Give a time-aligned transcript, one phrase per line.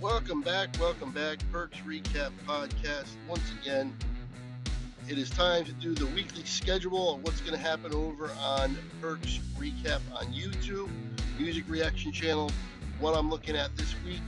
[0.00, 1.38] Welcome back, welcome back.
[1.50, 3.08] Perks Recap Podcast.
[3.26, 3.96] Once again,
[5.08, 8.76] it is time to do the weekly schedule of what's going to happen over on
[9.00, 10.90] Perks Recap on YouTube,
[11.38, 12.50] Music Reaction Channel,
[13.00, 14.20] what I'm looking at this week.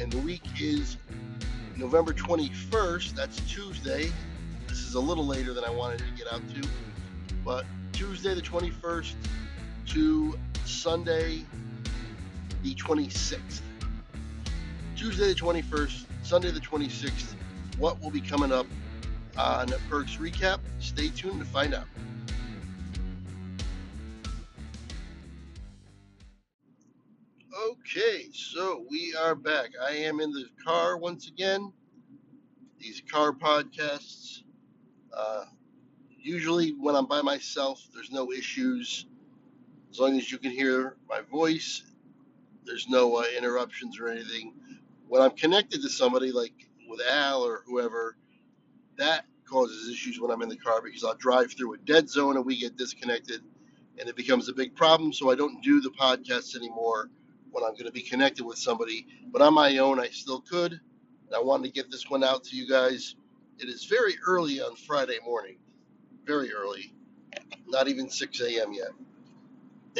[0.00, 0.96] And the week is
[1.76, 3.14] November 21st.
[3.14, 4.10] That's Tuesday.
[4.66, 6.68] This is a little later than I wanted to get out to,
[7.44, 9.12] but Tuesday the 21st
[9.90, 11.44] to Sunday
[12.64, 13.60] the 26th.
[14.98, 17.36] Tuesday the 21st, Sunday the 26th,
[17.78, 18.66] what will be coming up
[19.36, 20.58] on Perks Recap?
[20.80, 21.86] Stay tuned to find out.
[27.70, 29.70] Okay, so we are back.
[29.88, 31.72] I am in the car once again.
[32.80, 34.42] These car podcasts.
[35.16, 35.44] Uh,
[36.10, 39.06] usually, when I'm by myself, there's no issues.
[39.92, 41.84] As long as you can hear my voice,
[42.64, 44.54] there's no uh, interruptions or anything
[45.08, 46.52] when I'm connected to somebody like
[46.88, 48.16] with Al or whoever,
[48.96, 52.36] that causes issues when I'm in the car because I'll drive through a dead zone
[52.36, 53.40] and we get disconnected
[53.98, 55.12] and it becomes a big problem.
[55.12, 57.10] So I don't do the podcast anymore
[57.50, 59.06] when I'm going to be connected with somebody.
[59.32, 60.80] But on my own, I still could.
[61.34, 63.14] I wanted to get this one out to you guys.
[63.58, 65.58] It is very early on Friday morning,
[66.24, 66.94] very early,
[67.66, 68.72] not even 6 a.m.
[68.72, 68.88] yet.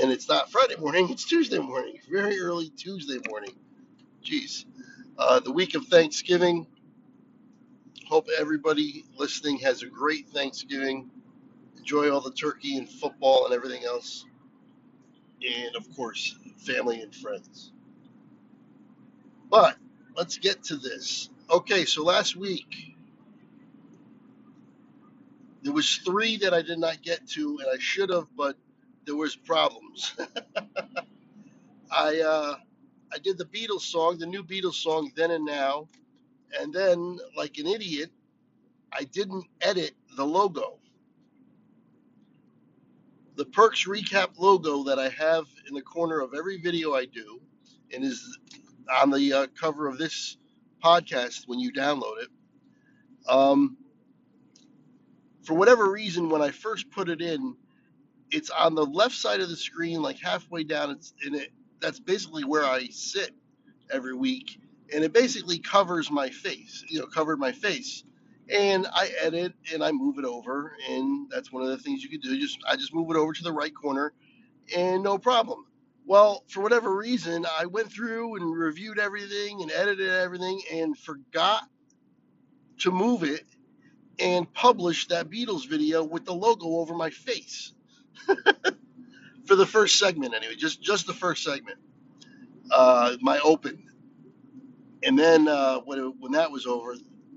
[0.00, 3.52] And it's not Friday morning, it's Tuesday morning, very early Tuesday morning.
[4.24, 4.64] Jeez
[5.18, 6.66] uh, the week of Thanksgiving.
[8.08, 11.10] Hope everybody listening has a great Thanksgiving.
[11.76, 14.26] Enjoy all the turkey and football and everything else.
[15.46, 17.72] And of course, family and friends.
[19.50, 19.76] But
[20.16, 21.30] let's get to this.
[21.50, 22.96] Okay, so last week
[25.62, 28.56] there was three that I did not get to, and I should have, but
[29.06, 30.14] there was problems.
[31.90, 32.56] I uh,
[33.12, 35.88] I did the Beatles song, the new Beatles song, Then and Now.
[36.58, 38.10] And then, like an idiot,
[38.92, 40.78] I didn't edit the logo.
[43.36, 47.40] The Perks Recap logo that I have in the corner of every video I do
[47.94, 48.38] and is
[49.00, 50.36] on the uh, cover of this
[50.82, 52.28] podcast when you download it.
[53.28, 53.76] Um,
[55.44, 57.56] for whatever reason, when I first put it in,
[58.30, 60.90] it's on the left side of the screen, like halfway down.
[60.90, 63.32] It's in it that's basically where I sit
[63.90, 64.60] every week,
[64.94, 66.84] and it basically covers my face.
[66.88, 68.04] You know, covered my face,
[68.52, 72.10] and I edit and I move it over, and that's one of the things you
[72.10, 72.38] could do.
[72.40, 74.12] Just I just move it over to the right corner,
[74.76, 75.66] and no problem.
[76.06, 81.64] Well, for whatever reason, I went through and reviewed everything and edited everything, and forgot
[82.78, 83.44] to move it
[84.18, 87.72] and publish that Beatles video with the logo over my face.
[89.58, 91.78] the first segment anyway, just just the first segment,
[92.70, 93.84] uh, my open,
[95.02, 96.94] and then uh, when it, when that was over,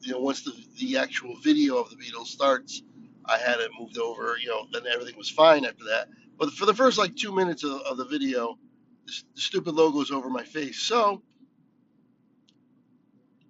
[0.00, 2.82] you know, once the the actual video of the Beatles starts,
[3.26, 4.36] I had it moved over.
[4.38, 6.08] You know, then everything was fine after that.
[6.38, 8.58] But for the first like two minutes of, of the video,
[9.06, 11.22] the, the stupid logo is over my face, so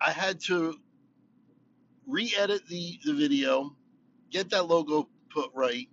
[0.01, 0.77] I had to
[2.07, 3.77] re-edit the the video,
[4.31, 5.89] get that logo put right,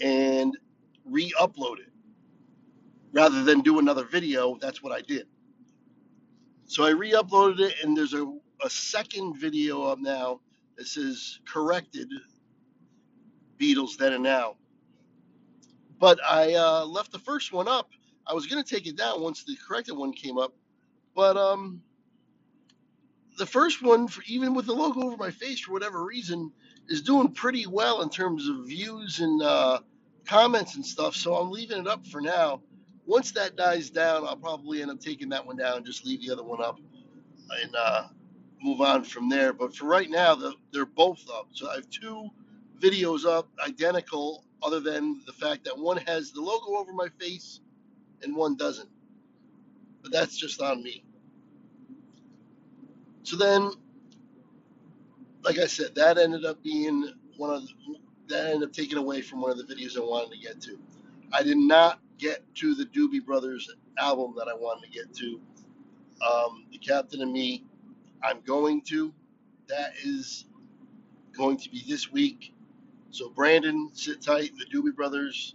[0.00, 0.56] and
[1.04, 1.86] re-upload it
[3.12, 4.56] rather than do another video.
[4.60, 5.26] That's what I did.
[6.66, 8.26] So I re-uploaded it, and there's a,
[8.64, 10.40] a second video up now
[10.76, 12.10] that says corrected
[13.58, 14.56] Beatles then and now.
[15.98, 17.90] But I uh, left the first one up.
[18.26, 20.52] I was gonna take it down once the corrected one came up,
[21.14, 21.80] but um,
[23.38, 26.52] the first one, for, even with the logo over my face for whatever reason,
[26.88, 29.78] is doing pretty well in terms of views and uh,
[30.26, 31.14] comments and stuff.
[31.14, 32.60] So I'm leaving it up for now.
[33.06, 36.32] Once that dies down, I'll probably end up taking that one down, just leave the
[36.32, 36.78] other one up,
[37.62, 38.08] and uh,
[38.60, 39.52] move on from there.
[39.52, 41.48] But for right now, the, they're both up.
[41.52, 42.28] So I have two
[42.80, 47.60] videos up, identical, other than the fact that one has the logo over my face
[48.22, 48.88] and one doesn't.
[50.02, 51.04] But that's just on me.
[53.22, 53.70] So then,
[55.42, 57.68] like I said, that ended up being one of the,
[58.28, 60.78] that ended up taking away from one of the videos I wanted to get to.
[61.32, 65.40] I did not get to the Doobie Brothers album that I wanted to get to.
[66.26, 67.64] Um, the Captain and Me,
[68.22, 69.12] I'm going to.
[69.68, 70.46] That is
[71.36, 72.54] going to be this week.
[73.10, 74.52] So Brandon, sit tight.
[74.58, 75.54] The Doobie Brothers,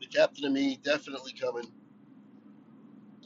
[0.00, 1.70] the Captain and Me, definitely coming.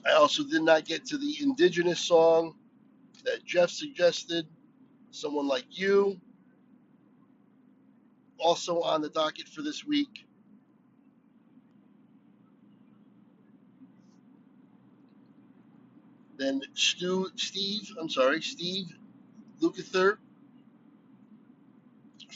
[0.07, 2.55] I also did not get to the Indigenous song
[3.25, 4.47] that Jeff suggested.
[5.11, 6.21] Someone like you
[8.39, 10.27] also on the docket for this week.
[16.37, 18.87] Then Stu, Steve, I'm sorry, Steve
[19.61, 20.17] Lukather,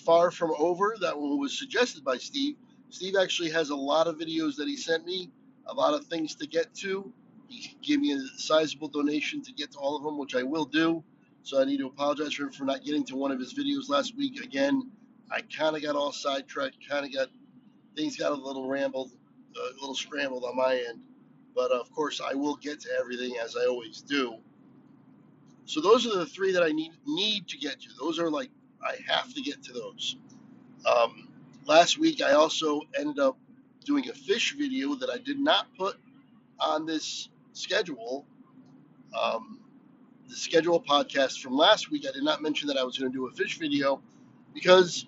[0.05, 0.97] Far From Over.
[1.01, 2.57] That one was suggested by Steve.
[2.91, 5.31] Steve actually has a lot of videos that he sent me,
[5.67, 7.13] a lot of things to get to.
[7.49, 10.65] He gave me a sizable donation to get to all of them, which I will
[10.65, 11.03] do.
[11.43, 13.89] So I need to apologize for him for not getting to one of his videos
[13.89, 14.43] last week.
[14.43, 14.91] Again,
[15.31, 17.29] I kind of got all sidetracked, kind of got
[17.97, 19.13] things got a little rambled,
[19.57, 21.01] a little scrambled on my end.
[21.59, 24.37] But of course, I will get to everything as I always do.
[25.65, 27.89] So those are the three that I need need to get to.
[27.99, 28.51] Those are like
[28.81, 30.15] I have to get to those.
[30.87, 31.27] Um,
[31.67, 33.37] last week, I also ended up
[33.85, 35.97] doing a Phish video that I did not put
[36.61, 38.25] on this schedule.
[39.21, 39.59] Um,
[40.29, 43.19] the schedule podcast from last week, I did not mention that I was going to
[43.19, 44.01] do a Phish video
[44.55, 45.07] because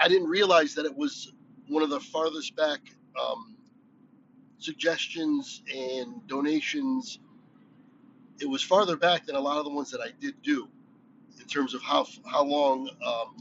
[0.00, 1.32] I didn't realize that it was
[1.68, 2.80] one of the farthest back
[3.20, 3.55] um,
[4.58, 7.18] suggestions and donations.
[8.40, 10.68] It was farther back than a lot of the ones that I did do
[11.40, 13.36] in terms of how how long um,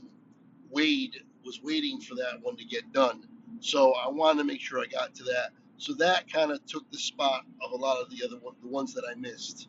[0.70, 1.16] Wade
[1.46, 3.28] was waiting for that one to get done.
[3.60, 5.52] So I wanted to make sure I got to that.
[5.78, 8.68] So that kind of took the spot of a lot of the other one, the
[8.70, 9.68] ones that I missed.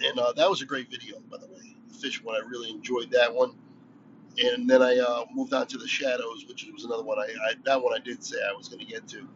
[0.00, 1.76] And uh, that was a great video, by the way.
[1.88, 3.54] The Phish one, I really enjoyed that one.
[4.38, 7.18] And then I uh, moved on to the shadows, which was another one.
[7.18, 9.28] I, I that one I did say I was going to get to.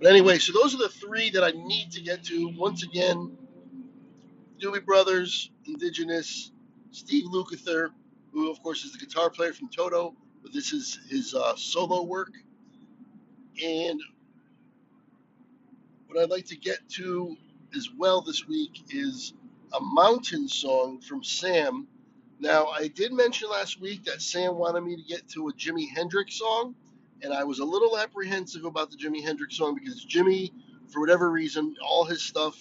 [0.00, 2.52] But anyway, so those are the three that I need to get to.
[2.56, 3.36] Once again,
[4.60, 6.52] Doobie Brothers, Indigenous,
[6.90, 7.88] Steve Lukather,
[8.32, 12.02] who of course is the guitar player from Toto, but this is his uh, solo
[12.02, 12.32] work.
[13.64, 14.00] And
[16.06, 17.36] what I'd like to get to
[17.74, 19.32] as well this week is
[19.74, 21.86] a mountain song from Sam.
[22.38, 25.88] Now, I did mention last week that Sam wanted me to get to a Jimi
[25.94, 26.74] Hendrix song,
[27.22, 30.52] and I was a little apprehensive about the Jimi Hendrix song because Jimmy,
[30.92, 32.58] for whatever reason, all his stuff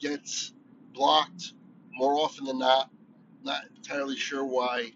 [0.00, 0.52] gets
[0.94, 1.54] blocked
[1.92, 2.90] more often than not.
[3.42, 4.92] Not entirely sure why,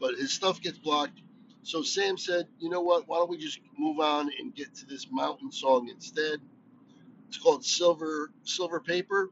[0.00, 1.20] but his stuff gets blocked.
[1.62, 3.08] So Sam said, you know what?
[3.08, 6.40] Why don't we just move on and get to this mountain song instead?
[7.28, 9.30] It's called Silver Silver Paper,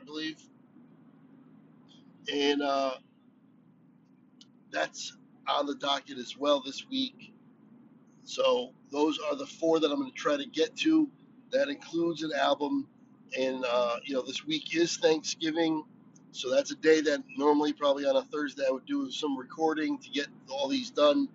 [0.00, 0.42] I believe,
[2.32, 2.94] and uh,
[4.72, 5.16] that's
[5.48, 7.34] on the docket as well this week.
[8.28, 11.10] So those are the four that I'm going to try to get to.
[11.52, 12.88] That includes an album,
[13.38, 15.84] and uh, you know this week is Thanksgiving,
[16.32, 19.98] so that's a day that normally probably on a Thursday I would do some recording
[20.00, 21.28] to get all these done.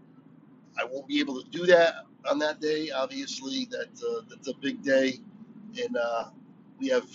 [0.79, 2.91] I won't be able to do that on that day.
[2.91, 5.15] Obviously, that uh, that's a big day
[5.83, 6.25] and uh,
[6.79, 7.07] we have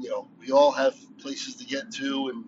[0.00, 2.44] you know we all have places to get to and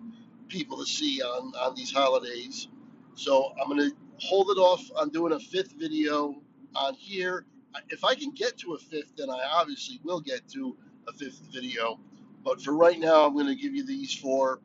[0.49, 2.69] people to see on on these holidays
[3.15, 6.35] so i'm going to hold it off on doing a fifth video
[6.75, 7.45] on here.
[7.89, 10.75] If i can get to a fifth then i obviously will get to
[11.07, 11.99] a fifth video.
[12.43, 14.59] But for right now i'm going to give you these four.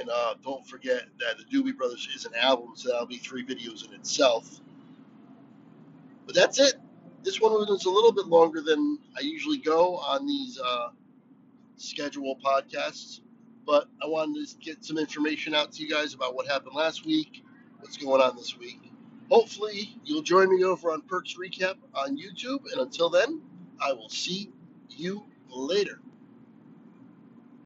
[0.00, 3.44] And uh, don't forget that the doobie brothers is an album so that'll be three
[3.44, 4.60] videos in itself.
[6.26, 6.74] But that's it.
[7.22, 10.88] This one was a little bit longer than I usually go on these uh,
[11.76, 13.20] schedule podcasts,
[13.66, 17.06] but I wanted to get some information out to you guys about what happened last
[17.06, 17.42] week,
[17.80, 18.93] what's going on this week.
[19.30, 23.42] Hopefully, you'll join me over on Perks Recap on YouTube, and until then,
[23.80, 24.52] I will see
[24.90, 26.00] you later.